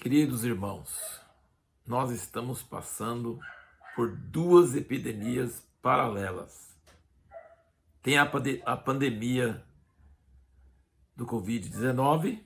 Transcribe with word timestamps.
Queridos 0.00 0.46
irmãos, 0.46 1.20
nós 1.86 2.10
estamos 2.10 2.62
passando 2.62 3.38
por 3.94 4.10
duas 4.10 4.74
epidemias 4.74 5.62
paralelas. 5.82 6.74
Tem 8.02 8.16
a, 8.16 8.24
pande 8.24 8.62
a 8.64 8.78
pandemia 8.78 9.62
do 11.14 11.26
Covid-19 11.26 12.40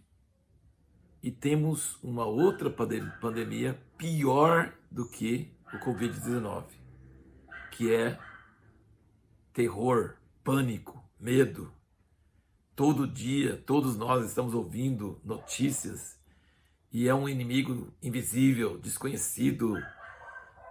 e 1.23 1.31
temos 1.31 1.97
uma 2.03 2.25
outra 2.25 2.69
pandemia 2.69 3.81
pior 3.97 4.75
do 4.91 5.09
que 5.09 5.57
o 5.73 5.79
Covid-19, 5.79 6.65
que 7.71 7.95
é 7.95 8.19
terror, 9.53 10.17
pânico, 10.43 11.09
medo. 11.21 11.73
Todo 12.75 13.07
dia, 13.07 13.63
todos 13.65 13.97
nós 13.97 14.27
estamos 14.27 14.55
ouvindo 14.55 15.21
notícias 15.25 16.19
e 16.95 17.09
é 17.09 17.15
um 17.15 17.29
inimigo 17.29 17.93
invisível, 18.01 18.79
desconhecido, 18.79 19.77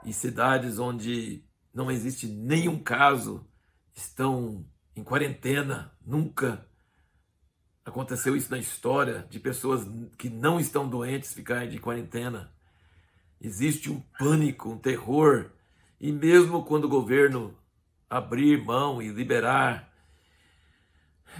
e 0.05 0.13
cidades 0.13 0.79
onde 0.79 1.43
não 1.73 1.91
existe 1.91 2.27
nenhum 2.27 2.79
caso 2.79 3.45
estão 3.93 4.65
em 4.95 5.03
quarentena. 5.03 5.91
Nunca 6.05 6.65
aconteceu 7.83 8.37
isso 8.37 8.49
na 8.49 8.57
história 8.57 9.27
de 9.29 9.37
pessoas 9.37 9.85
que 10.17 10.29
não 10.29 10.61
estão 10.61 10.87
doentes 10.87 11.33
ficarem 11.33 11.67
de 11.67 11.77
quarentena. 11.77 12.53
Existe 13.41 13.91
um 13.91 13.99
pânico, 14.17 14.69
um 14.69 14.77
terror, 14.77 15.51
e 15.99 16.09
mesmo 16.09 16.63
quando 16.63 16.85
o 16.85 16.89
governo 16.89 17.53
abrir 18.09 18.63
mão 18.63 19.01
e 19.01 19.09
liberar 19.09 19.92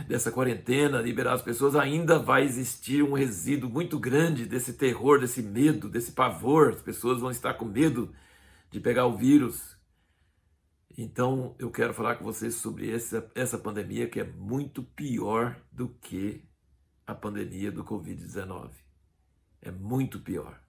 dessa 0.07 0.31
quarentena, 0.31 1.01
liberar 1.01 1.33
as 1.33 1.41
pessoas, 1.41 1.75
ainda 1.75 2.19
vai 2.19 2.43
existir 2.43 3.03
um 3.03 3.13
resíduo 3.13 3.69
muito 3.69 3.99
grande 3.99 4.45
desse 4.45 4.73
terror, 4.73 5.19
desse 5.19 5.41
medo, 5.41 5.89
desse 5.89 6.11
pavor. 6.11 6.73
As 6.73 6.81
pessoas 6.81 7.19
vão 7.19 7.31
estar 7.31 7.53
com 7.53 7.65
medo 7.65 8.13
de 8.71 8.79
pegar 8.79 9.05
o 9.05 9.17
vírus. 9.17 9.77
Então 10.97 11.55
eu 11.57 11.71
quero 11.71 11.93
falar 11.93 12.15
com 12.15 12.23
vocês 12.23 12.55
sobre 12.55 12.91
essa, 12.93 13.29
essa 13.35 13.57
pandemia 13.57 14.07
que 14.07 14.19
é 14.19 14.23
muito 14.23 14.83
pior 14.83 15.55
do 15.71 15.89
que 15.89 16.43
a 17.05 17.13
pandemia 17.13 17.71
do 17.71 17.83
Covid-19. 17.83 18.71
É 19.61 19.71
muito 19.71 20.19
pior. 20.19 20.59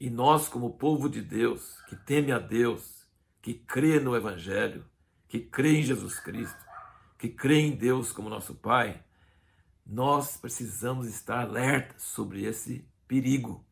E 0.00 0.10
nós, 0.10 0.48
como 0.48 0.76
povo 0.76 1.08
de 1.08 1.20
Deus, 1.20 1.80
que 1.88 1.96
teme 1.96 2.30
a 2.30 2.38
Deus, 2.38 3.04
que 3.42 3.54
crê 3.54 3.98
no 3.98 4.14
Evangelho, 4.14 4.84
que 5.28 5.40
crê 5.40 5.78
em 5.78 5.82
Jesus 5.82 6.20
Cristo, 6.20 6.67
que 7.18 7.28
crê 7.28 7.60
em 7.60 7.72
Deus 7.72 8.12
como 8.12 8.30
nosso 8.30 8.54
Pai, 8.54 9.02
nós 9.84 10.36
precisamos 10.36 11.08
estar 11.08 11.40
alertas 11.40 12.02
sobre 12.02 12.44
esse 12.44 12.88
perigo, 13.08 13.66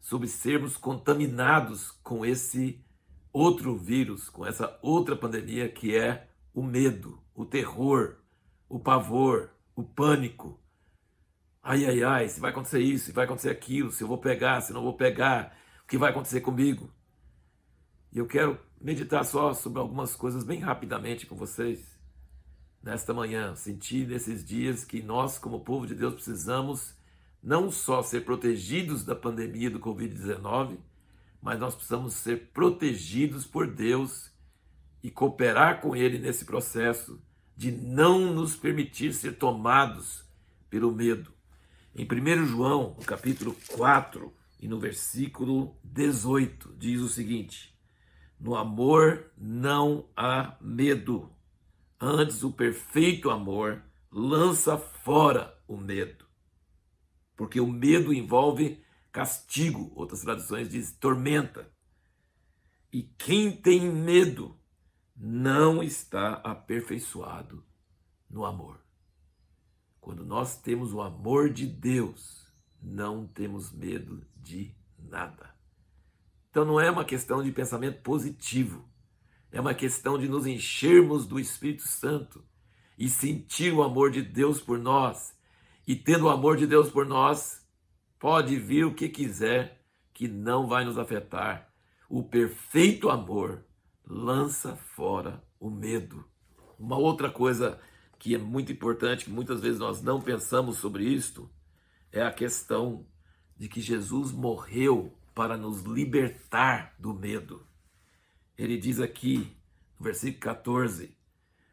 sobre 0.00 0.28
sermos 0.28 0.76
contaminados 0.76 1.90
com 2.02 2.26
esse 2.26 2.84
outro 3.32 3.76
vírus, 3.76 4.28
com 4.28 4.44
essa 4.44 4.78
outra 4.82 5.16
pandemia 5.16 5.68
que 5.68 5.96
é 5.96 6.28
o 6.52 6.62
medo, 6.62 7.22
o 7.34 7.46
terror, 7.46 8.16
o 8.68 8.78
pavor, 8.78 9.50
o 9.74 9.82
pânico. 9.82 10.60
Ai, 11.62 11.86
ai, 11.86 12.02
ai, 12.02 12.28
se 12.28 12.38
vai 12.38 12.50
acontecer 12.50 12.80
isso, 12.80 13.06
se 13.06 13.12
vai 13.12 13.24
acontecer 13.24 13.48
aquilo, 13.48 13.90
se 13.90 14.04
eu 14.04 14.08
vou 14.08 14.18
pegar, 14.18 14.60
se 14.60 14.74
não 14.74 14.82
vou 14.82 14.94
pegar, 14.94 15.56
o 15.82 15.86
que 15.86 15.96
vai 15.96 16.10
acontecer 16.10 16.42
comigo? 16.42 16.90
E 18.12 18.18
eu 18.18 18.26
quero 18.26 18.60
meditar 18.78 19.24
só 19.24 19.54
sobre 19.54 19.80
algumas 19.80 20.14
coisas 20.14 20.44
bem 20.44 20.60
rapidamente 20.60 21.26
com 21.26 21.34
vocês 21.34 21.94
nesta 22.84 23.14
manhã, 23.14 23.56
sentir 23.56 24.06
nesses 24.06 24.44
dias 24.44 24.84
que 24.84 25.02
nós, 25.02 25.38
como 25.38 25.60
povo 25.60 25.86
de 25.86 25.94
Deus, 25.94 26.14
precisamos 26.14 26.94
não 27.42 27.70
só 27.70 28.02
ser 28.02 28.26
protegidos 28.26 29.02
da 29.04 29.16
pandemia 29.16 29.70
do 29.70 29.80
Covid-19, 29.80 30.76
mas 31.40 31.58
nós 31.58 31.74
precisamos 31.74 32.12
ser 32.12 32.50
protegidos 32.52 33.46
por 33.46 33.66
Deus 33.66 34.30
e 35.02 35.10
cooperar 35.10 35.80
com 35.80 35.96
Ele 35.96 36.18
nesse 36.18 36.44
processo 36.44 37.20
de 37.56 37.72
não 37.72 38.32
nos 38.32 38.54
permitir 38.54 39.14
ser 39.14 39.38
tomados 39.38 40.22
pelo 40.68 40.92
medo. 40.92 41.32
Em 41.94 42.04
1 42.04 42.46
João, 42.46 42.96
no 42.98 43.04
capítulo 43.04 43.56
4 43.68 44.30
e 44.60 44.68
no 44.68 44.78
versículo 44.78 45.74
18, 45.82 46.74
diz 46.78 47.00
o 47.00 47.08
seguinte: 47.08 47.74
No 48.38 48.56
amor 48.56 49.30
não 49.38 50.06
há 50.16 50.56
medo 50.60 51.33
Antes, 52.06 52.44
o 52.44 52.52
perfeito 52.52 53.30
amor 53.30 53.82
lança 54.12 54.76
fora 54.76 55.58
o 55.66 55.74
medo. 55.74 56.26
Porque 57.34 57.58
o 57.58 57.66
medo 57.66 58.12
envolve 58.12 58.84
castigo, 59.10 59.90
outras 59.96 60.20
traduções 60.20 60.68
diz 60.68 60.92
tormenta. 60.92 61.72
E 62.92 63.04
quem 63.04 63.56
tem 63.56 63.90
medo 63.90 64.54
não 65.16 65.82
está 65.82 66.34
aperfeiçoado 66.44 67.64
no 68.28 68.44
amor. 68.44 68.84
Quando 69.98 70.26
nós 70.26 70.60
temos 70.60 70.92
o 70.92 71.00
amor 71.00 71.48
de 71.48 71.66
Deus, 71.66 72.52
não 72.82 73.26
temos 73.26 73.72
medo 73.72 74.22
de 74.36 74.76
nada. 74.98 75.54
Então 76.50 76.66
não 76.66 76.78
é 76.78 76.90
uma 76.90 77.06
questão 77.06 77.42
de 77.42 77.50
pensamento 77.50 78.02
positivo. 78.02 78.86
É 79.54 79.60
uma 79.60 79.72
questão 79.72 80.18
de 80.18 80.28
nos 80.28 80.48
enchermos 80.48 81.28
do 81.28 81.38
Espírito 81.38 81.86
Santo 81.86 82.44
e 82.98 83.08
sentir 83.08 83.72
o 83.72 83.84
amor 83.84 84.10
de 84.10 84.20
Deus 84.20 84.60
por 84.60 84.80
nós. 84.80 85.32
E 85.86 85.94
tendo 85.94 86.24
o 86.24 86.28
amor 86.28 86.56
de 86.56 86.66
Deus 86.66 86.90
por 86.90 87.06
nós, 87.06 87.64
pode 88.18 88.56
vir 88.56 88.84
o 88.84 88.92
que 88.92 89.08
quiser, 89.08 89.80
que 90.12 90.26
não 90.26 90.66
vai 90.66 90.84
nos 90.84 90.98
afetar. 90.98 91.72
O 92.10 92.24
perfeito 92.24 93.08
amor 93.08 93.64
lança 94.04 94.74
fora 94.96 95.40
o 95.60 95.70
medo. 95.70 96.24
Uma 96.76 96.98
outra 96.98 97.30
coisa 97.30 97.80
que 98.18 98.34
é 98.34 98.38
muito 98.38 98.72
importante, 98.72 99.26
que 99.26 99.30
muitas 99.30 99.60
vezes 99.60 99.78
nós 99.78 100.02
não 100.02 100.20
pensamos 100.20 100.78
sobre 100.78 101.04
isto, 101.04 101.48
é 102.10 102.24
a 102.24 102.32
questão 102.32 103.06
de 103.56 103.68
que 103.68 103.80
Jesus 103.80 104.32
morreu 104.32 105.16
para 105.32 105.56
nos 105.56 105.82
libertar 105.82 106.92
do 106.98 107.14
medo. 107.14 107.64
Ele 108.56 108.76
diz 108.76 109.00
aqui, 109.00 109.52
no 109.98 110.04
versículo 110.04 110.40
14: 110.40 111.16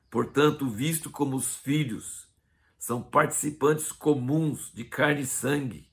Portanto, 0.10 0.68
visto 0.68 1.12
como 1.12 1.36
os 1.36 1.56
filhos 1.58 2.28
são 2.78 3.02
participantes 3.02 3.92
comuns 3.92 4.72
de 4.74 4.84
carne 4.84 5.22
e 5.22 5.26
sangue, 5.28 5.88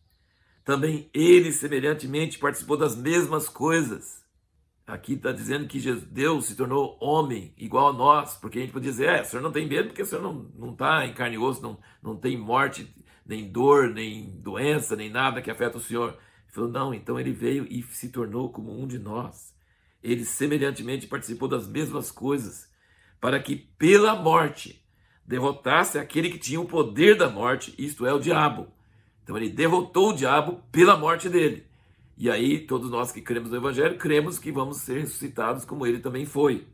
também 0.65 1.11
ele 1.13 1.53
semelhantemente 1.53 2.39
participou 2.39 2.77
das 2.77 2.97
mesmas 2.97 3.49
coisas. 3.49 4.27
Aqui 4.87 5.13
está 5.13 5.31
dizendo 5.31 5.69
que 5.69 5.79
Deus 6.07 6.47
se 6.47 6.57
tornou 6.57 6.97
homem 6.99 7.53
igual 7.59 7.89
a 7.89 7.93
nós, 7.93 8.37
porque 8.37 8.59
a 8.59 8.63
gente 8.63 8.73
pode 8.73 8.87
dizer, 8.87 9.09
é, 9.11 9.21
o 9.21 9.25
senhor 9.27 9.43
não 9.43 9.53
tem 9.53 9.69
medo 9.69 9.89
porque 9.89 10.01
o 10.01 10.07
senhor 10.07 10.23
não 10.23 10.73
está 10.73 11.05
em 11.05 11.13
carne 11.13 11.37
e 11.37 11.39
osso, 11.39 11.61
não, 11.61 11.79
não 12.03 12.17
tem 12.17 12.39
morte, 12.39 12.91
nem 13.27 13.53
dor, 13.53 13.91
nem 13.91 14.31
doença, 14.41 14.97
nem 14.97 15.11
nada 15.11 15.43
que 15.43 15.51
afeta 15.51 15.77
o 15.77 15.83
senhor. 15.83 16.13
Ele 16.13 16.53
falou, 16.55 16.71
não, 16.71 16.95
então 16.95 17.21
ele 17.21 17.33
veio 17.33 17.67
e 17.71 17.83
se 17.83 18.09
tornou 18.09 18.51
como 18.51 18.73
um 18.73 18.87
de 18.87 18.99
nós 18.99 19.58
ele 20.03 20.25
semelhantemente 20.25 21.07
participou 21.07 21.49
das 21.49 21.67
mesmas 21.67 22.11
coisas, 22.11 22.69
para 23.21 23.41
que 23.41 23.57
pela 23.57 24.15
morte 24.15 24.85
derrotasse 25.27 25.99
aquele 25.99 26.31
que 26.31 26.39
tinha 26.39 26.61
o 26.61 26.67
poder 26.67 27.17
da 27.17 27.29
morte, 27.29 27.75
isto 27.77 28.07
é, 28.07 28.13
o 28.13 28.19
diabo. 28.19 28.69
Então 29.23 29.37
ele 29.37 29.51
derrotou 29.51 30.11
o 30.11 30.15
diabo 30.15 30.63
pela 30.73 30.97
morte 30.97 31.29
dele. 31.29 31.67
E 32.17 32.31
aí, 32.31 32.59
todos 32.59 32.91
nós 32.91 33.13
que 33.13 33.21
cremos 33.21 33.51
no 33.51 33.57
Evangelho, 33.57 33.99
cremos 33.99 34.39
que 34.39 34.51
vamos 34.51 34.79
ser 34.79 35.01
ressuscitados 35.01 35.65
como 35.65 35.87
ele 35.87 36.01
também 36.01 36.25
foi. 36.25 36.67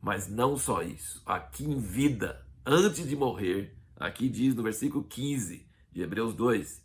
Mas 0.00 0.26
não 0.26 0.56
só 0.56 0.82
isso. 0.82 1.22
Aqui 1.24 1.64
em 1.64 1.78
vida, 1.78 2.44
antes 2.66 3.06
de 3.06 3.14
morrer, 3.14 3.76
aqui 3.96 4.28
diz 4.28 4.54
no 4.54 4.62
versículo 4.62 5.04
15 5.04 5.64
de 5.92 6.02
Hebreus 6.02 6.34
2: 6.34 6.82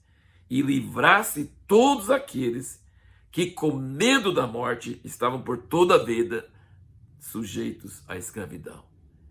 E 0.50 0.62
livrasse 0.62 1.51
todos 1.66 2.12
aqueles 2.12 2.84
que 3.32 3.52
com 3.52 3.72
medo 3.74 4.34
da 4.34 4.48
morte 4.48 5.00
estavam 5.04 5.42
por 5.42 5.58
toda 5.58 5.96
a 5.96 6.04
vida 6.04 6.50
sujeitos 7.20 8.02
à 8.08 8.18
escravidão. 8.18 8.84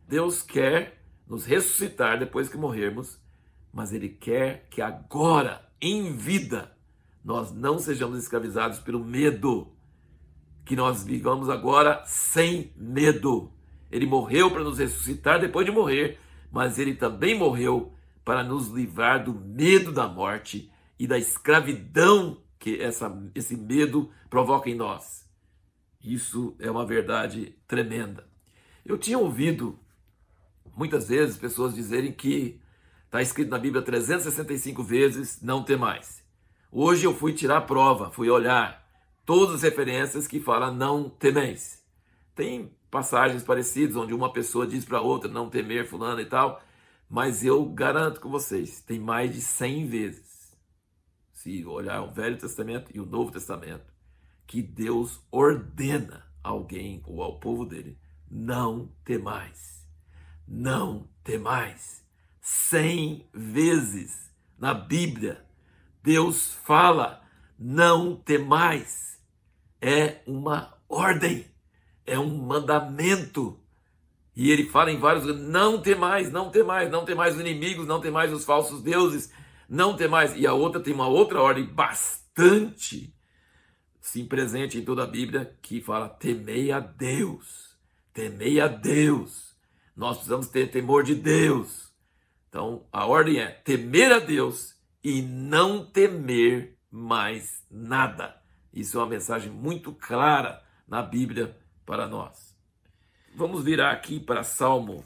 Deus 0.06 0.42
quer 0.42 1.02
nos 1.26 1.44
ressuscitar 1.44 2.18
depois 2.18 2.48
que 2.48 2.56
morrermos, 2.56 3.18
mas 3.72 3.92
Ele 3.92 4.08
quer 4.08 4.66
que 4.70 4.80
agora, 4.80 5.68
em 5.80 6.12
vida, 6.16 6.72
nós 7.24 7.52
não 7.52 7.78
sejamos 7.78 8.18
escravizados 8.18 8.78
pelo 8.78 9.04
medo, 9.04 9.72
que 10.64 10.76
nós 10.76 11.02
vivamos 11.02 11.48
agora 11.48 12.02
sem 12.06 12.72
medo. 12.76 13.52
Ele 13.90 14.06
morreu 14.06 14.50
para 14.50 14.64
nos 14.64 14.78
ressuscitar 14.78 15.40
depois 15.40 15.66
de 15.66 15.72
morrer, 15.72 16.18
mas 16.50 16.78
Ele 16.78 16.94
também 16.94 17.36
morreu 17.36 17.92
para 18.24 18.42
nos 18.42 18.68
livrar 18.68 19.24
do 19.24 19.34
medo 19.34 19.92
da 19.92 20.06
morte 20.06 20.70
e 20.98 21.06
da 21.06 21.18
escravidão 21.18 22.38
que 22.58 22.80
essa, 22.80 23.16
esse 23.34 23.56
medo 23.56 24.10
provoca 24.28 24.68
em 24.68 24.74
nós. 24.74 25.26
Isso 26.02 26.54
é 26.58 26.70
uma 26.70 26.86
verdade 26.86 27.56
tremenda. 27.66 28.26
Eu 28.84 28.96
tinha 28.96 29.18
ouvido 29.18 29.78
muitas 30.76 31.08
vezes 31.08 31.36
pessoas 31.36 31.74
dizerem 31.74 32.12
que 32.12 32.60
está 33.04 33.20
escrito 33.20 33.50
na 33.50 33.58
Bíblia 33.58 33.82
365 33.82 34.82
vezes 34.82 35.40
não 35.42 35.62
ter 35.62 35.76
mais. 35.76 36.22
Hoje 36.70 37.04
eu 37.04 37.14
fui 37.14 37.32
tirar 37.32 37.58
a 37.58 37.62
prova, 37.62 38.10
fui 38.10 38.28
olhar 38.28 38.86
todas 39.24 39.56
as 39.56 39.62
referências 39.62 40.26
que 40.26 40.40
falam 40.40 40.74
não 40.74 41.08
temeis. 41.08 41.82
Tem 42.34 42.70
passagens 42.90 43.42
parecidas 43.42 43.96
onde 43.96 44.14
uma 44.14 44.32
pessoa 44.32 44.66
diz 44.66 44.84
para 44.84 45.00
outra 45.00 45.30
não 45.30 45.50
temer 45.50 45.86
fulano 45.86 46.20
e 46.20 46.26
tal, 46.26 46.62
mas 47.08 47.44
eu 47.44 47.64
garanto 47.64 48.20
com 48.20 48.28
vocês, 48.28 48.80
tem 48.82 48.98
mais 48.98 49.32
de 49.32 49.40
100 49.40 49.86
vezes, 49.86 50.27
se 51.42 51.64
olhar 51.64 52.02
o 52.02 52.10
Velho 52.10 52.36
Testamento 52.36 52.90
e 52.92 53.00
o 53.00 53.06
Novo 53.06 53.30
Testamento, 53.30 53.92
que 54.46 54.60
Deus 54.60 55.20
ordena 55.30 56.24
alguém 56.42 57.00
ou 57.06 57.22
ao 57.22 57.38
povo 57.38 57.64
dele 57.64 57.96
não 58.28 58.90
temais. 59.04 59.86
Não 60.46 61.08
temais. 61.22 62.04
Cem 62.40 63.28
vezes 63.32 64.32
na 64.58 64.74
Bíblia, 64.74 65.44
Deus 66.02 66.54
fala: 66.64 67.22
não 67.58 68.16
temais. 68.16 69.20
É 69.80 70.22
uma 70.26 70.76
ordem, 70.88 71.46
é 72.04 72.18
um 72.18 72.36
mandamento. 72.36 73.60
E 74.34 74.50
ele 74.50 74.68
fala 74.68 74.90
em 74.90 74.98
vários 74.98 75.24
não 75.38 75.80
temais, 75.80 76.32
não 76.32 76.50
temais, 76.50 76.90
não 76.90 77.04
temais 77.04 77.34
os 77.34 77.40
inimigos, 77.40 77.86
não 77.86 78.00
temais 78.00 78.32
os 78.32 78.44
falsos 78.44 78.82
deuses, 78.82 79.32
não 79.68 79.96
temais. 79.96 80.34
E 80.36 80.46
a 80.46 80.54
outra 80.54 80.80
tem 80.80 80.94
uma 80.94 81.06
outra 81.06 81.42
ordem 81.42 81.64
bastante 81.64 83.14
sim 84.00 84.24
presente 84.24 84.78
em 84.78 84.84
toda 84.84 85.04
a 85.04 85.06
Bíblia 85.06 85.54
que 85.60 85.82
fala 85.82 86.08
temei 86.08 86.72
a 86.72 86.80
Deus. 86.80 87.76
Temei 88.12 88.58
a 88.60 88.66
Deus. 88.66 89.54
Nós 89.94 90.16
precisamos 90.16 90.48
ter 90.48 90.70
temor 90.70 91.02
de 91.04 91.14
Deus. 91.14 91.92
Então, 92.48 92.86
a 92.90 93.04
ordem 93.04 93.38
é 93.38 93.48
temer 93.48 94.10
a 94.12 94.18
Deus 94.18 94.74
e 95.04 95.20
não 95.20 95.84
temer 95.84 96.78
mais 96.90 97.62
nada. 97.70 98.40
Isso 98.72 98.96
é 98.96 99.00
uma 99.02 99.10
mensagem 99.10 99.52
muito 99.52 99.92
clara 99.92 100.62
na 100.86 101.02
Bíblia 101.02 101.56
para 101.84 102.08
nós. 102.08 102.56
Vamos 103.34 103.62
virar 103.62 103.90
aqui 103.90 104.18
para 104.18 104.42
Salmo 104.42 105.04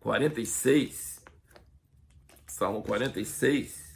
46. 0.00 1.24
Salmo 2.48 2.82
46 2.82 3.89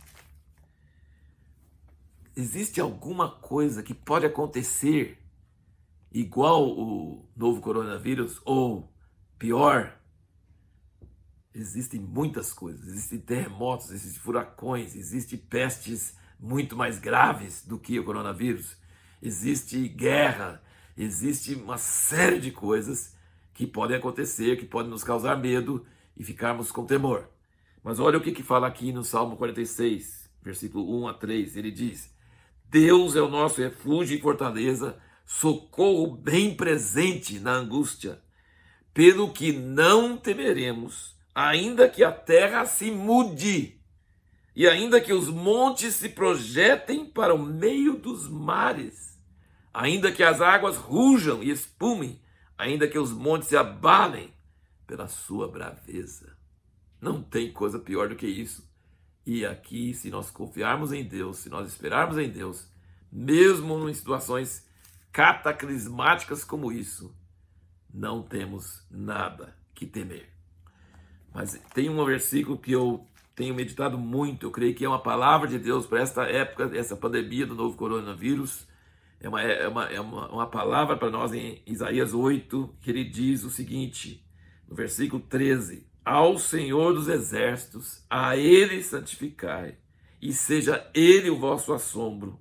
existe 2.36 2.80
alguma 2.80 3.30
coisa 3.30 3.82
que 3.82 3.94
pode 3.94 4.26
acontecer 4.26 5.18
igual 6.12 6.68
o 6.68 7.28
novo 7.36 7.60
coronavírus 7.60 8.40
ou 8.44 8.92
pior? 9.38 9.98
Existem 11.54 12.00
muitas 12.00 12.52
coisas, 12.52 12.86
existem 12.88 13.20
terremotos, 13.20 13.90
existem 13.90 14.20
furacões, 14.20 14.96
existem 14.96 15.38
pestes 15.38 16.16
muito 16.38 16.76
mais 16.76 16.98
graves 16.98 17.64
do 17.64 17.78
que 17.78 17.98
o 17.98 18.04
coronavírus, 18.04 18.76
existe 19.22 19.88
guerra, 19.88 20.60
existe 20.96 21.54
uma 21.54 21.78
série 21.78 22.40
de 22.40 22.50
coisas 22.50 23.16
que 23.52 23.68
podem 23.68 23.96
acontecer, 23.96 24.58
que 24.58 24.66
podem 24.66 24.90
nos 24.90 25.04
causar 25.04 25.36
medo 25.36 25.86
e 26.16 26.24
ficarmos 26.24 26.72
com 26.72 26.84
temor. 26.84 27.30
Mas 27.84 28.00
olha 28.00 28.18
o 28.18 28.20
que, 28.20 28.32
que 28.32 28.42
fala 28.42 28.66
aqui 28.66 28.92
no 28.92 29.04
Salmo 29.04 29.36
46, 29.36 30.28
versículo 30.42 31.02
1 31.02 31.08
a 31.08 31.14
3. 31.14 31.56
Ele 31.56 31.70
diz: 31.70 32.12
Deus 32.74 33.14
é 33.14 33.22
o 33.22 33.28
nosso 33.28 33.60
refúgio 33.60 34.18
e 34.18 34.20
fortaleza, 34.20 34.98
socorro 35.24 36.08
bem 36.08 36.56
presente 36.56 37.38
na 37.38 37.52
angústia, 37.52 38.20
pelo 38.92 39.32
que 39.32 39.52
não 39.52 40.16
temeremos, 40.16 41.14
ainda 41.32 41.88
que 41.88 42.02
a 42.02 42.10
terra 42.10 42.66
se 42.66 42.90
mude, 42.90 43.80
e 44.56 44.66
ainda 44.66 45.00
que 45.00 45.12
os 45.12 45.28
montes 45.28 45.94
se 45.94 46.08
projetem 46.08 47.06
para 47.06 47.32
o 47.32 47.38
meio 47.38 47.96
dos 47.96 48.28
mares, 48.28 49.22
ainda 49.72 50.10
que 50.10 50.24
as 50.24 50.40
águas 50.40 50.76
rujam 50.76 51.44
e 51.44 51.50
espumem, 51.50 52.20
ainda 52.58 52.88
que 52.88 52.98
os 52.98 53.12
montes 53.12 53.50
se 53.50 53.56
abalem 53.56 54.34
pela 54.84 55.06
sua 55.06 55.46
braveza. 55.46 56.36
Não 57.00 57.22
tem 57.22 57.52
coisa 57.52 57.78
pior 57.78 58.08
do 58.08 58.16
que 58.16 58.26
isso. 58.26 58.68
E 59.26 59.46
aqui, 59.46 59.94
se 59.94 60.10
nós 60.10 60.30
confiarmos 60.30 60.92
em 60.92 61.02
Deus, 61.02 61.38
se 61.38 61.48
nós 61.48 61.66
esperarmos 61.68 62.18
em 62.18 62.28
Deus, 62.28 62.68
mesmo 63.10 63.88
em 63.88 63.94
situações 63.94 64.66
cataclismáticas 65.10 66.44
como 66.44 66.70
isso, 66.70 67.14
não 67.92 68.22
temos 68.22 68.84
nada 68.90 69.56
que 69.74 69.86
temer. 69.86 70.28
Mas 71.32 71.60
tem 71.72 71.88
um 71.88 72.04
versículo 72.04 72.58
que 72.58 72.72
eu 72.72 73.06
tenho 73.34 73.54
meditado 73.54 73.98
muito, 73.98 74.46
eu 74.46 74.50
creio 74.50 74.74
que 74.74 74.84
é 74.84 74.88
uma 74.88 75.02
palavra 75.02 75.48
de 75.48 75.58
Deus 75.58 75.86
para 75.86 76.00
esta 76.00 76.24
época, 76.24 76.76
essa 76.76 76.96
pandemia 76.96 77.46
do 77.46 77.54
novo 77.54 77.76
coronavírus. 77.76 78.66
É 79.20 79.28
uma, 79.28 79.40
é 79.40 79.66
uma, 79.68 79.84
é 79.86 80.00
uma, 80.00 80.28
uma 80.28 80.46
palavra 80.46 80.96
para 80.96 81.10
nós 81.10 81.32
em 81.32 81.62
Isaías 81.66 82.12
8, 82.12 82.76
que 82.80 82.90
ele 82.90 83.04
diz 83.04 83.42
o 83.42 83.50
seguinte, 83.50 84.24
no 84.68 84.76
versículo 84.76 85.22
13: 85.22 85.86
ao 86.04 86.38
Senhor 86.38 86.92
dos 86.92 87.08
exércitos, 87.08 88.04
a 88.10 88.36
Ele 88.36 88.82
santificai, 88.82 89.78
e 90.20 90.32
seja 90.32 90.88
Ele 90.94 91.30
o 91.30 91.38
vosso 91.38 91.72
assombro, 91.72 92.38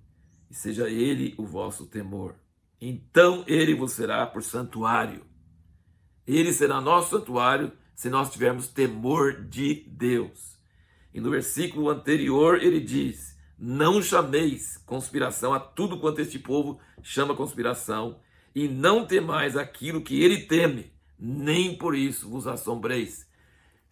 e 0.49 0.53
seja 0.53 0.89
Ele 0.89 1.33
o 1.37 1.45
vosso 1.45 1.85
temor. 1.85 2.35
Então 2.81 3.43
Ele 3.47 3.73
vos 3.73 3.93
será 3.93 4.25
por 4.25 4.43
santuário. 4.43 5.25
Ele 6.27 6.51
será 6.51 6.81
nosso 6.81 7.11
santuário 7.11 7.71
se 7.95 8.09
nós 8.09 8.31
tivermos 8.31 8.67
temor 8.67 9.45
de 9.45 9.85
Deus. 9.87 10.57
E 11.13 11.21
no 11.21 11.29
versículo 11.29 11.89
anterior 11.89 12.61
ele 12.61 12.79
diz: 12.79 13.37
Não 13.57 14.01
chameis 14.01 14.77
conspiração 14.85 15.53
a 15.53 15.59
tudo 15.59 15.99
quanto 15.99 16.19
este 16.19 16.39
povo 16.39 16.79
chama 17.01 17.35
conspiração, 17.35 18.19
e 18.55 18.67
não 18.67 19.05
temais 19.05 19.55
aquilo 19.55 20.01
que 20.01 20.21
ele 20.21 20.43
teme, 20.43 20.91
nem 21.17 21.77
por 21.77 21.95
isso 21.95 22.29
vos 22.29 22.47
assombreis 22.47 23.27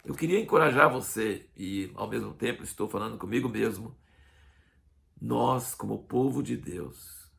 eu 0.04 0.14
queria 0.14 0.40
encorajar 0.40 0.92
você 0.92 1.48
e, 1.56 1.90
ao 1.94 2.08
mesmo 2.08 2.34
tempo, 2.34 2.64
estou 2.64 2.88
falando 2.88 3.16
comigo 3.16 3.48
mesmo. 3.48 3.96
Nós, 5.20 5.74
como 5.74 6.02
povo 6.04 6.42
de 6.42 6.56
Deus, 6.56 7.30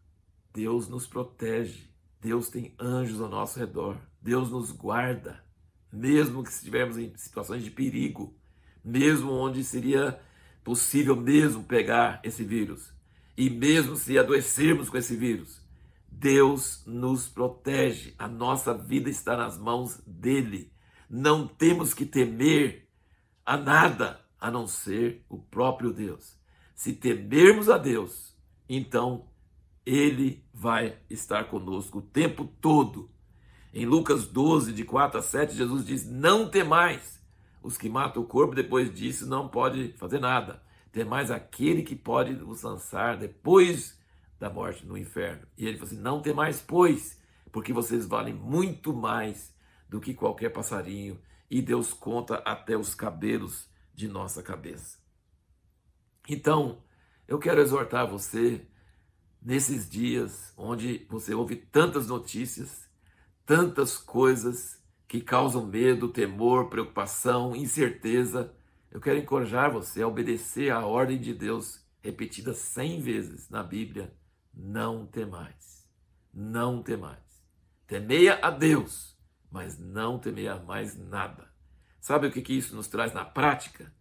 Deus 0.53 0.87
nos 0.87 1.05
protege, 1.05 1.89
Deus 2.21 2.49
tem 2.49 2.73
anjos 2.79 3.19
ao 3.19 3.27
nosso 3.27 3.59
redor, 3.59 3.97
Deus 4.21 4.49
nos 4.49 4.71
guarda, 4.71 5.43
mesmo 5.91 6.41
que 6.41 6.49
estivermos 6.49 6.97
em 6.97 7.13
situações 7.17 7.63
de 7.63 7.69
perigo, 7.69 8.33
mesmo 8.83 9.33
onde 9.33 9.61
seria 9.63 10.19
possível 10.63 11.17
mesmo 11.17 11.65
pegar 11.65 12.21
esse 12.23 12.45
vírus, 12.45 12.93
e 13.35 13.49
mesmo 13.49 13.97
se 13.97 14.17
adoecermos 14.17 14.89
com 14.89 14.97
esse 14.97 15.17
vírus, 15.17 15.61
Deus 16.09 16.81
nos 16.85 17.27
protege, 17.27 18.15
a 18.17 18.29
nossa 18.29 18.73
vida 18.73 19.09
está 19.09 19.35
nas 19.35 19.57
mãos 19.57 20.01
dele 20.07 20.72
não 21.15 21.47
temos 21.47 21.93
que 21.93 22.07
temer 22.07 22.87
a 23.45 23.55
nada 23.55 24.19
a 24.41 24.49
não 24.49 24.65
ser 24.65 25.23
o 25.29 25.37
próprio 25.37 25.93
Deus. 25.93 26.35
Se 26.73 26.91
temermos 26.91 27.69
a 27.69 27.77
Deus, 27.77 28.35
então 28.67 29.27
ele 29.85 30.43
vai 30.51 30.97
estar 31.11 31.43
conosco 31.43 31.99
o 31.99 32.01
tempo 32.01 32.45
todo. 32.59 33.11
Em 33.71 33.85
Lucas 33.85 34.25
12, 34.25 34.73
de 34.73 34.83
4 34.83 35.19
a 35.19 35.21
7, 35.21 35.55
Jesus 35.55 35.85
diz: 35.85 36.03
Não 36.09 36.49
temais 36.49 37.21
os 37.61 37.77
que 37.77 37.87
matam 37.87 38.23
o 38.23 38.27
corpo, 38.27 38.55
depois 38.55 38.91
disso 38.91 39.27
não 39.27 39.47
pode 39.47 39.93
fazer 39.93 40.19
nada. 40.19 40.63
Temais 40.91 41.29
aquele 41.29 41.83
que 41.83 41.95
pode 41.95 42.33
vos 42.33 42.63
lançar 42.63 43.17
depois 43.17 43.99
da 44.39 44.49
morte 44.49 44.83
no 44.83 44.97
inferno. 44.97 45.45
E 45.55 45.67
ele 45.67 45.77
falou 45.77 45.93
assim: 45.93 46.01
Não 46.01 46.23
temais, 46.23 46.59
pois, 46.59 47.19
porque 47.51 47.71
vocês 47.71 48.07
valem 48.07 48.33
muito 48.33 48.91
mais 48.91 49.52
do 49.93 50.01
que 50.01 50.11
qualquer 50.11 50.49
passarinho, 50.49 51.21
e 51.51 51.61
Deus 51.61 51.93
conta 51.93 52.37
até 52.37 52.75
os 52.75 52.95
cabelos 52.95 53.69
de 53.93 54.07
nossa 54.07 54.41
cabeça. 54.41 54.97
Então, 56.27 56.81
eu 57.27 57.37
quero 57.37 57.61
exortar 57.61 58.07
você 58.07 58.65
nesses 59.39 59.87
dias 59.87 60.51
onde 60.57 61.05
você 61.07 61.35
ouve 61.35 61.57
tantas 61.57 62.07
notícias, 62.07 62.89
tantas 63.45 63.95
coisas 63.95 64.81
que 65.07 65.21
causam 65.21 65.63
medo, 65.67 66.09
temor, 66.09 66.71
preocupação, 66.71 67.55
incerteza. 67.55 68.51
Eu 68.89 68.99
quero 68.99 69.19
encorajar 69.19 69.71
você 69.71 70.01
a 70.01 70.07
obedecer 70.07 70.71
à 70.71 70.83
ordem 70.83 71.19
de 71.19 71.35
Deus, 71.35 71.85
repetida 72.01 72.55
cem 72.55 72.99
vezes 72.99 73.47
na 73.47 73.61
Bíblia: 73.61 74.11
não 74.51 75.05
temais, 75.05 75.87
não 76.33 76.81
temais. 76.81 77.21
Temeia 77.85 78.39
a 78.41 78.49
Deus 78.49 79.12
mas 79.53 79.77
não 79.77 80.17
temer 80.17 80.61
mais 80.63 80.97
nada. 80.97 81.47
Sabe 82.01 82.27
o 82.27 82.31
que, 82.31 82.41
que 82.41 82.57
isso 82.57 82.75
nos 82.75 82.87
traz 82.87 83.13
na 83.13 83.23
prática? 83.23 83.93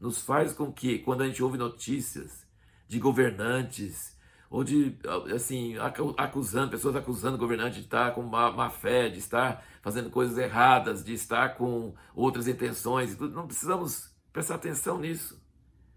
Nos 0.00 0.22
faz 0.22 0.52
com 0.52 0.72
que, 0.72 1.00
quando 1.00 1.22
a 1.22 1.26
gente 1.26 1.42
ouve 1.42 1.58
notícias 1.58 2.46
de 2.86 3.00
governantes, 3.00 4.16
ou 4.48 4.62
de, 4.62 4.96
assim, 5.34 5.74
acusando, 6.16 6.70
pessoas 6.70 6.94
acusando 6.94 7.36
o 7.36 7.40
governante 7.40 7.76
de 7.76 7.82
estar 7.82 8.14
com 8.14 8.22
má, 8.22 8.50
má 8.52 8.70
fé, 8.70 9.08
de 9.08 9.18
estar 9.18 9.64
fazendo 9.82 10.08
coisas 10.08 10.38
erradas, 10.38 11.02
de 11.04 11.14
estar 11.14 11.56
com 11.56 11.94
outras 12.14 12.46
intenções, 12.46 13.18
não 13.18 13.46
precisamos 13.46 14.14
prestar 14.32 14.54
atenção 14.54 14.98
nisso. 14.98 15.42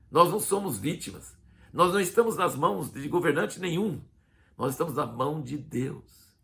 Nós 0.10 0.32
não 0.32 0.40
somos 0.40 0.80
vítimas. 0.80 1.38
Nós 1.72 1.94
não 1.94 2.00
estamos 2.00 2.38
nas 2.38 2.56
mãos 2.56 2.92
de 2.92 3.08
governante 3.08 3.60
nenhum. 3.60 4.02
Nós 4.58 4.72
estamos 4.72 4.96
na 4.96 5.06
mão 5.06 5.42
de 5.42 5.58
Deus. 5.58 6.36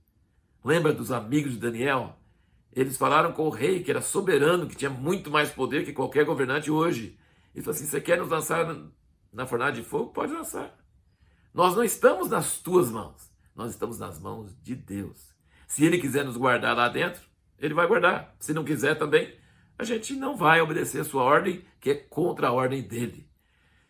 Lembra 0.63 0.93
dos 0.93 1.11
amigos 1.11 1.53
de 1.53 1.57
Daniel? 1.57 2.20
Eles 2.73 2.97
falaram 2.97 3.33
com 3.33 3.47
o 3.47 3.49
rei, 3.49 3.83
que 3.83 3.91
era 3.91 4.01
soberano, 4.01 4.67
que 4.67 4.75
tinha 4.75 4.89
muito 4.89 5.29
mais 5.29 5.49
poder 5.49 5.83
que 5.83 5.91
qualquer 5.91 6.25
governante 6.25 6.71
hoje. 6.71 7.17
Ele 7.53 7.63
falou 7.63 7.75
assim: 7.75 7.85
Você 7.85 7.99
quer 7.99 8.17
nos 8.17 8.29
lançar 8.29 8.75
na 9.31 9.45
fornalha 9.45 9.73
de 9.73 9.83
fogo? 9.83 10.11
Pode 10.11 10.31
lançar. 10.31 10.77
Nós 11.53 11.75
não 11.75 11.83
estamos 11.83 12.29
nas 12.29 12.57
tuas 12.59 12.89
mãos, 12.89 13.29
nós 13.53 13.71
estamos 13.71 13.99
nas 13.99 14.19
mãos 14.19 14.55
de 14.61 14.73
Deus. 14.73 15.31
Se 15.67 15.85
Ele 15.85 15.99
quiser 15.99 16.23
nos 16.23 16.37
guardar 16.37 16.75
lá 16.75 16.87
dentro, 16.87 17.21
Ele 17.59 17.73
vai 17.73 17.87
guardar. 17.87 18.33
Se 18.39 18.53
não 18.53 18.63
quiser 18.63 18.97
também, 18.97 19.35
a 19.77 19.83
gente 19.83 20.13
não 20.13 20.37
vai 20.37 20.61
obedecer 20.61 21.01
a 21.01 21.05
sua 21.05 21.23
ordem, 21.23 21.65
que 21.79 21.89
é 21.89 21.95
contra 21.95 22.47
a 22.47 22.51
ordem 22.53 22.81
dele. 22.81 23.27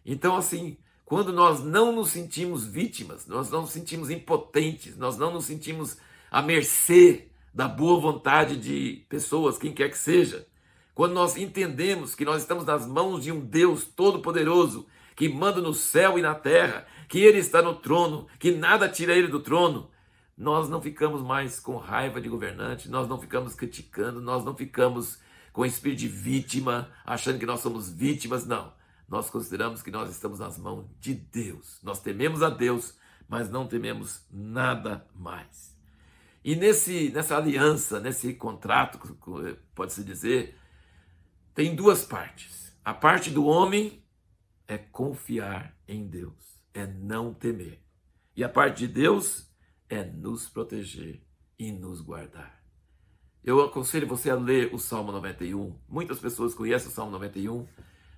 Então, 0.03 0.35
assim, 0.35 0.77
quando 1.05 1.31
nós 1.31 1.63
não 1.63 1.91
nos 1.91 2.09
sentimos 2.09 2.65
vítimas, 2.65 3.27
nós 3.27 3.51
não 3.51 3.61
nos 3.61 3.71
sentimos 3.71 4.09
impotentes, 4.09 4.97
nós 4.97 5.17
não 5.17 5.31
nos 5.31 5.45
sentimos 5.45 5.97
à 6.31 6.41
mercê 6.41 7.30
da 7.53 7.67
boa 7.67 7.99
vontade 7.99 8.57
de 8.57 9.05
pessoas, 9.09 9.57
quem 9.57 9.73
quer 9.73 9.89
que 9.89 9.97
seja, 9.97 10.47
quando 10.93 11.13
nós 11.13 11.37
entendemos 11.37 12.15
que 12.15 12.25
nós 12.25 12.41
estamos 12.41 12.65
nas 12.65 12.85
mãos 12.85 13.23
de 13.23 13.31
um 13.31 13.39
Deus 13.39 13.85
todo-poderoso, 13.85 14.85
que 15.15 15.29
manda 15.29 15.61
no 15.61 15.73
céu 15.73 16.17
e 16.17 16.21
na 16.21 16.33
terra, 16.33 16.85
que 17.07 17.19
Ele 17.19 17.39
está 17.39 17.61
no 17.61 17.75
trono, 17.75 18.27
que 18.39 18.51
nada 18.51 18.89
tira 18.89 19.13
Ele 19.13 19.27
do 19.27 19.39
trono, 19.39 19.89
nós 20.37 20.69
não 20.69 20.81
ficamos 20.81 21.21
mais 21.21 21.59
com 21.59 21.77
raiva 21.77 22.19
de 22.19 22.29
governante, 22.29 22.89
nós 22.89 23.07
não 23.07 23.19
ficamos 23.19 23.53
criticando, 23.53 24.21
nós 24.21 24.43
não 24.43 24.55
ficamos 24.55 25.19
com 25.53 25.65
espírito 25.65 25.99
de 25.99 26.07
vítima, 26.07 26.89
achando 27.05 27.37
que 27.37 27.45
nós 27.45 27.59
somos 27.59 27.89
vítimas, 27.89 28.45
não. 28.45 28.73
Nós 29.07 29.29
consideramos 29.29 29.81
que 29.81 29.91
nós 29.91 30.09
estamos 30.09 30.39
nas 30.39 30.57
mãos 30.57 30.85
de 30.99 31.13
Deus. 31.13 31.79
Nós 31.83 31.99
tememos 31.99 32.41
a 32.41 32.49
Deus, 32.49 32.95
mas 33.27 33.49
não 33.49 33.67
tememos 33.67 34.25
nada 34.31 35.05
mais. 35.13 35.70
E 36.43 36.55
nesse, 36.55 37.09
nessa 37.09 37.37
aliança, 37.37 37.99
nesse 37.99 38.33
contrato, 38.33 38.99
pode-se 39.75 40.03
dizer, 40.03 40.57
tem 41.53 41.75
duas 41.75 42.03
partes. 42.03 42.75
A 42.83 42.93
parte 42.93 43.29
do 43.29 43.45
homem 43.45 44.03
é 44.67 44.77
confiar 44.77 45.77
em 45.87 46.07
Deus, 46.07 46.63
é 46.73 46.87
não 46.87 47.33
temer. 47.33 47.79
E 48.35 48.43
a 48.43 48.49
parte 48.49 48.79
de 48.79 48.87
Deus 48.87 49.51
é 49.87 50.03
nos 50.03 50.49
proteger 50.49 51.21
e 51.59 51.71
nos 51.71 52.01
guardar. 52.01 52.63
Eu 53.43 53.61
aconselho 53.61 54.07
você 54.07 54.29
a 54.29 54.35
ler 54.35 54.73
o 54.73 54.79
Salmo 54.79 55.11
91. 55.11 55.77
Muitas 55.87 56.19
pessoas 56.19 56.53
conhecem 56.55 56.87
o 56.89 56.91
Salmo 56.91 57.11
91, 57.11 57.67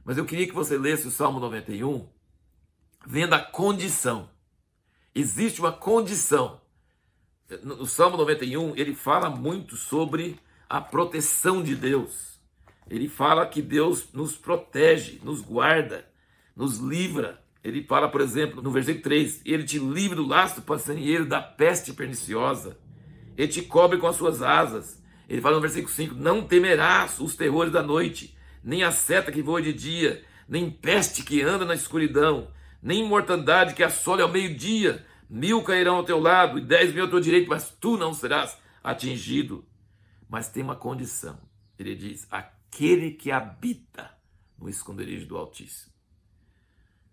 mas 0.05 0.17
eu 0.17 0.25
queria 0.25 0.47
que 0.47 0.53
você 0.53 0.77
lesse 0.77 1.07
o 1.07 1.11
Salmo 1.11 1.39
91 1.39 2.07
vendo 3.05 3.33
a 3.33 3.39
condição. 3.39 4.29
Existe 5.13 5.59
uma 5.59 5.71
condição 5.71 6.61
no 7.63 7.85
Salmo 7.85 8.17
91, 8.17 8.73
ele 8.75 8.95
fala 8.95 9.29
muito 9.29 9.75
sobre 9.75 10.39
a 10.69 10.81
proteção 10.81 11.61
de 11.61 11.75
Deus. 11.75 12.39
Ele 12.89 13.07
fala 13.07 13.45
que 13.45 13.61
Deus 13.61 14.07
nos 14.13 14.35
protege, 14.35 15.19
nos 15.23 15.41
guarda, 15.41 16.07
nos 16.55 16.77
livra. 16.77 17.41
Ele 17.63 17.83
fala, 17.83 18.09
por 18.09 18.21
exemplo, 18.21 18.61
no 18.61 18.71
versículo 18.71 19.03
3: 19.03 19.41
Ele 19.45 19.63
te 19.63 19.79
livra 19.79 20.17
do 20.17 20.27
laço 20.27 20.61
passarinheiro, 20.61 21.25
da 21.25 21.41
peste 21.41 21.93
perniciosa. 21.93 22.77
Ele 23.37 23.47
te 23.47 23.61
cobre 23.61 23.97
com 23.97 24.07
as 24.07 24.15
suas 24.15 24.41
asas. 24.41 25.01
Ele 25.29 25.41
fala 25.41 25.55
no 25.55 25.61
versículo 25.61 25.93
5: 25.93 26.15
Não 26.15 26.43
temerás 26.43 27.19
os 27.19 27.35
terrores 27.35 27.71
da 27.71 27.81
noite, 27.81 28.35
nem 28.63 28.83
a 28.83 28.91
seta 28.91 29.31
que 29.31 29.41
voa 29.41 29.61
de 29.61 29.73
dia, 29.73 30.23
nem 30.47 30.69
peste 30.69 31.23
que 31.23 31.41
anda 31.41 31.65
na 31.65 31.75
escuridão, 31.75 32.47
nem 32.81 33.07
mortandade 33.07 33.73
que 33.73 33.83
assole 33.83 34.21
ao 34.21 34.29
meio-dia 34.29 35.05
Mil 35.33 35.63
cairão 35.63 35.95
ao 35.95 36.03
teu 36.03 36.19
lado 36.19 36.59
e 36.59 36.61
dez 36.61 36.93
mil 36.93 37.05
ao 37.05 37.09
teu 37.09 37.19
direito, 37.19 37.49
mas 37.49 37.71
tu 37.71 37.97
não 37.97 38.13
serás 38.13 38.55
atingido. 38.83 39.65
Mas 40.29 40.47
tem 40.47 40.61
uma 40.61 40.75
condição. 40.75 41.39
Ele 41.79 41.95
diz: 41.95 42.27
aquele 42.29 43.09
que 43.09 43.31
habita 43.31 44.15
no 44.59 44.69
esconderijo 44.69 45.25
do 45.25 45.35
Altíssimo. 45.35 45.91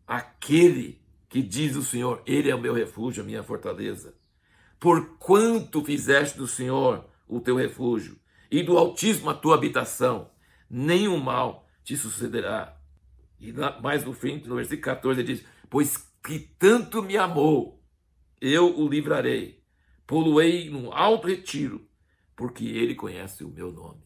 Aquele 0.07 1.01
que 1.31 1.41
diz 1.41 1.75
o 1.75 1.83
Senhor, 1.83 2.23
Ele 2.27 2.51
é 2.51 2.55
o 2.55 2.61
meu 2.61 2.75
refúgio, 2.75 3.23
a 3.23 3.27
minha 3.27 3.43
fortaleza. 3.43 4.15
Por 4.79 5.17
quanto 5.17 5.83
fizeste 5.83 6.37
do 6.37 6.47
Senhor 6.47 7.09
o 7.27 7.41
teu 7.41 7.57
refúgio 7.57 8.21
e 8.51 8.63
do 8.63 8.77
Altíssimo 8.77 9.31
a 9.31 9.35
tua 9.35 9.55
habitação, 9.55 10.31
nenhum 10.69 11.19
mal 11.19 11.67
te 11.83 11.97
sucederá. 11.97 12.77
E 13.41 13.51
mais 13.81 14.05
no 14.05 14.13
fim, 14.13 14.43
no 14.45 14.57
versículo 14.57 14.83
14, 14.83 15.21
ele 15.21 15.35
diz: 15.37 15.47
Pois 15.71 15.97
que 16.23 16.39
tanto 16.59 17.03
me 17.03 17.17
amou, 17.17 17.80
eu 18.41 18.79
o 18.79 18.89
livrarei, 18.89 19.63
poluei 20.07 20.71
num 20.71 20.93
alto 20.93 21.29
retiro, 21.29 21.87
porque 22.35 22.65
ele 22.65 22.95
conhece 22.95 23.45
o 23.45 23.51
meu 23.51 23.71
nome. 23.71 24.03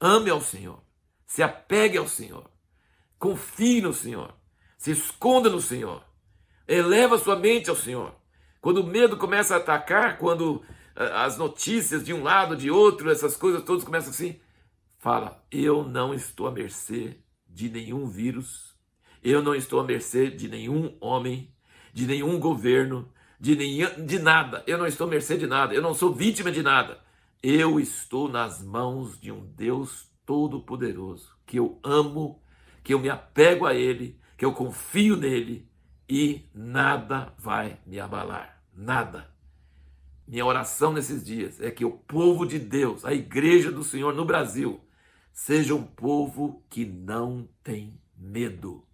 Ame 0.00 0.30
ao 0.30 0.40
Senhor, 0.40 0.82
se 1.26 1.42
apegue 1.42 1.96
ao 1.96 2.08
Senhor, 2.08 2.50
confie 3.18 3.80
no 3.80 3.92
Senhor, 3.92 4.34
se 4.76 4.90
esconda 4.90 5.48
no 5.48 5.60
Senhor, 5.60 6.04
eleva 6.66 7.18
sua 7.18 7.36
mente 7.36 7.70
ao 7.70 7.76
Senhor. 7.76 8.14
Quando 8.60 8.78
o 8.78 8.86
medo 8.86 9.16
começa 9.16 9.54
a 9.54 9.58
atacar, 9.58 10.18
quando 10.18 10.62
ah, 10.96 11.24
as 11.24 11.36
notícias 11.38 12.04
de 12.04 12.12
um 12.12 12.22
lado, 12.22 12.56
de 12.56 12.70
outro, 12.70 13.10
essas 13.10 13.36
coisas 13.36 13.62
todas 13.62 13.84
começam 13.84 14.10
assim, 14.10 14.40
fala: 14.98 15.44
Eu 15.50 15.84
não 15.84 16.12
estou 16.12 16.46
à 16.46 16.50
mercê 16.50 17.18
de 17.48 17.68
nenhum 17.68 18.06
vírus, 18.06 18.74
eu 19.22 19.42
não 19.42 19.54
estou 19.54 19.80
à 19.80 19.84
mercê 19.84 20.30
de 20.30 20.48
nenhum 20.48 20.96
homem, 21.00 21.54
de 21.92 22.06
nenhum 22.06 22.38
governo, 22.38 23.10
de, 23.40 23.56
nenhum, 23.56 24.04
de 24.04 24.18
nada, 24.18 24.62
eu 24.66 24.76
não 24.76 24.86
estou 24.86 25.08
mercê 25.08 25.38
de 25.38 25.46
nada, 25.46 25.72
eu 25.72 25.80
não 25.80 25.94
sou 25.94 26.12
vítima 26.12 26.52
de 26.52 26.62
nada. 26.62 27.00
Eu 27.42 27.80
estou 27.80 28.28
nas 28.28 28.62
mãos 28.62 29.18
de 29.18 29.32
um 29.32 29.46
Deus 29.56 30.10
todo-poderoso, 30.26 31.34
que 31.46 31.58
eu 31.58 31.80
amo, 31.82 32.42
que 32.84 32.92
eu 32.92 32.98
me 32.98 33.08
apego 33.08 33.64
a 33.64 33.74
Ele, 33.74 34.20
que 34.36 34.44
eu 34.44 34.52
confio 34.52 35.16
nele 35.16 35.66
e 36.06 36.44
nada 36.54 37.32
vai 37.38 37.78
me 37.86 37.98
abalar. 37.98 38.62
Nada. 38.74 39.30
Minha 40.28 40.44
oração 40.44 40.92
nesses 40.92 41.24
dias 41.24 41.60
é 41.60 41.70
que 41.70 41.84
o 41.84 41.92
povo 41.92 42.46
de 42.46 42.58
Deus, 42.58 43.04
a 43.04 43.14
igreja 43.14 43.72
do 43.72 43.82
Senhor 43.82 44.14
no 44.14 44.24
Brasil, 44.24 44.80
seja 45.32 45.74
um 45.74 45.82
povo 45.82 46.62
que 46.68 46.84
não 46.84 47.48
tem 47.64 47.98
medo. 48.16 48.84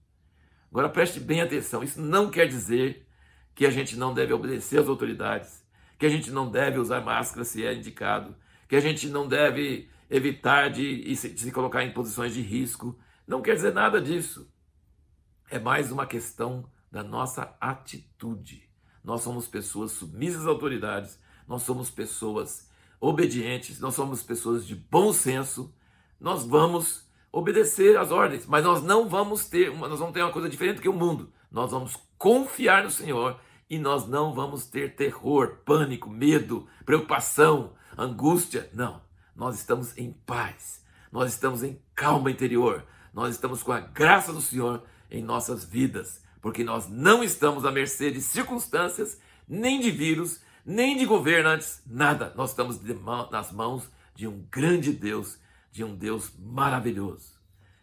Agora 0.71 0.89
preste 0.89 1.19
bem 1.19 1.41
atenção: 1.41 1.83
isso 1.83 2.01
não 2.01 2.31
quer 2.31 2.47
dizer 2.47 3.06
que 3.57 3.65
a 3.65 3.71
gente 3.71 3.97
não 3.97 4.13
deve 4.13 4.35
obedecer 4.35 4.79
às 4.79 4.87
autoridades, 4.87 5.65
que 5.99 6.05
a 6.05 6.11
gente 6.11 6.31
não 6.31 6.51
deve 6.51 6.79
usar 6.79 7.01
máscara 7.01 7.43
se 7.43 7.65
é 7.65 7.75
indicado, 7.75 8.37
que 8.69 8.77
a 8.77 8.81
gente 8.81 9.09
não 9.09 9.27
deve 9.27 9.89
evitar 10.11 10.69
de, 10.69 11.17
se, 11.17 11.31
de 11.31 11.41
se 11.41 11.51
colocar 11.51 11.83
em 11.83 11.91
posições 11.91 12.35
de 12.35 12.43
risco. 12.43 12.99
Não 13.27 13.41
quer 13.41 13.55
dizer 13.55 13.73
nada 13.73 14.01
disso. 14.01 14.47
É 15.51 15.59
mais 15.59 15.91
uma 15.91 16.07
questão 16.07 16.71
da 16.93 17.03
nossa 17.03 17.57
atitude. 17.59 18.69
Nós 19.03 19.23
somos 19.23 19.49
pessoas 19.49 19.93
submissas 19.93 20.43
às 20.43 20.47
autoridades, 20.47 21.19
nós 21.49 21.63
somos 21.63 21.89
pessoas 21.91 22.71
obedientes, 23.01 23.81
nós 23.81 23.95
somos 23.95 24.23
pessoas 24.23 24.67
de 24.67 24.75
bom 24.75 25.15
senso, 25.15 25.75
nós 26.21 26.45
vamos 26.45 27.09
obedecer 27.33 27.97
às 27.97 28.11
ordens, 28.11 28.45
mas 28.45 28.63
nós 28.63 28.83
não 28.83 29.09
vamos 29.09 29.49
ter, 29.49 29.71
uma, 29.71 29.89
nós 29.89 29.99
vamos 29.99 30.13
ter 30.13 30.23
uma 30.23 30.33
coisa 30.33 30.49
diferente 30.49 30.77
do 30.77 30.83
que 30.83 30.89
o 30.89 30.93
mundo. 30.93 31.33
Nós 31.51 31.71
vamos 31.71 31.97
confiar 32.19 32.85
no 32.85 32.91
Senhor 32.91 33.41
e 33.69 33.79
nós 33.79 34.07
não 34.07 34.33
vamos 34.33 34.67
ter 34.67 34.95
terror, 34.95 35.59
pânico, 35.65 36.09
medo, 36.09 36.67
preocupação, 36.85 37.73
angústia. 37.97 38.71
Não, 38.73 39.03
nós 39.35 39.59
estamos 39.59 39.97
em 39.99 40.13
paz, 40.13 40.83
nós 41.11 41.33
estamos 41.33 41.63
em 41.63 41.81
calma 41.95 42.31
interior, 42.31 42.85
nós 43.13 43.35
estamos 43.35 43.63
com 43.63 43.73
a 43.73 43.81
graça 43.81 44.33
do 44.33 44.41
Senhor 44.41 44.83
em 45.11 45.23
nossas 45.23 45.65
vidas, 45.65 46.23
porque 46.41 46.63
nós 46.63 46.89
não 46.89 47.25
estamos 47.25 47.65
à 47.65 47.73
mercê 47.73 48.11
de 48.11 48.21
circunstâncias, 48.21 49.21
nem 49.49 49.81
de 49.81 49.91
vírus, 49.91 50.41
nem 50.65 50.97
de 50.97 51.05
governantes, 51.05 51.83
nada. 51.87 52.33
Nós 52.37 52.51
estamos 52.51 52.81
nas 53.31 53.53
mãos 53.53 53.91
de 54.15 54.27
um 54.27 54.45
grande 54.51 54.93
Deus, 54.93 55.39
de 55.71 55.85
um 55.85 55.95
Deus 55.95 56.33
maravilhoso. 56.39 57.35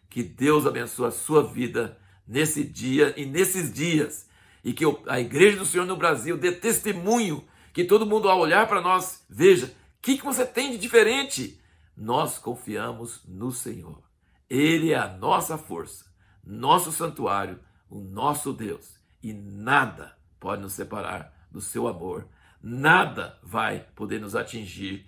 Que 0.08 0.22
Deus 0.22 0.66
abençoe 0.66 1.08
a 1.08 1.10
sua 1.10 1.42
vida 1.42 1.98
nesse 2.26 2.64
dia 2.64 3.14
e 3.16 3.26
nesses 3.26 3.72
dias 3.72 4.28
e 4.64 4.72
que 4.72 4.84
a 5.06 5.20
igreja 5.20 5.58
do 5.58 5.66
Senhor 5.66 5.84
no 5.84 5.96
Brasil 5.96 6.38
dê 6.38 6.50
testemunho, 6.50 7.46
que 7.72 7.84
todo 7.84 8.06
mundo 8.06 8.30
ao 8.30 8.40
olhar 8.40 8.66
para 8.66 8.80
nós 8.80 9.24
veja, 9.28 9.66
o 9.66 9.70
que, 10.00 10.16
que 10.16 10.24
você 10.24 10.46
tem 10.46 10.70
de 10.70 10.78
diferente? 10.78 11.60
Nós 11.96 12.38
confiamos 12.38 13.22
no 13.26 13.52
Senhor. 13.52 14.02
Ele 14.48 14.92
é 14.92 14.98
a 14.98 15.08
nossa 15.08 15.58
força, 15.58 16.06
nosso 16.42 16.90
santuário, 16.90 17.60
o 17.90 18.00
nosso 18.00 18.52
Deus. 18.52 18.98
E 19.22 19.32
nada 19.32 20.16
pode 20.40 20.62
nos 20.62 20.72
separar 20.72 21.32
do 21.50 21.60
seu 21.60 21.86
amor. 21.86 22.26
Nada 22.62 23.38
vai 23.42 23.80
poder 23.94 24.20
nos 24.20 24.34
atingir 24.34 25.06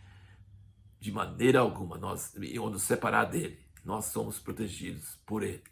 de 1.00 1.12
maneira 1.12 1.60
alguma, 1.60 1.96
nós, 1.96 2.34
ou 2.58 2.70
nos 2.70 2.82
separar 2.82 3.24
dele. 3.24 3.58
Nós 3.84 4.06
somos 4.06 4.38
protegidos 4.38 5.18
por 5.24 5.42
ele. 5.42 5.62